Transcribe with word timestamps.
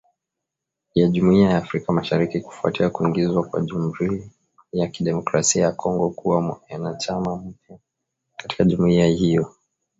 ya 0.95 1.07
Jumuiya 1.07 1.49
ya 1.49 1.57
Afrika 1.57 1.91
Mashariki 1.93 2.39
kufuatia 2.41 2.89
kuingizwa 2.89 3.43
kwa 3.49 3.61
Jamhuri 3.61 4.31
ya 4.71 4.87
Kidemokrasi 4.87 5.59
ya 5.59 5.71
Kongo 5.71 6.09
kuwa 6.09 6.41
mwanachama 6.41 7.35
mpya 7.35 7.77
katika 8.37 8.63
jumuiya 8.63 9.05
hiyo 9.05 9.51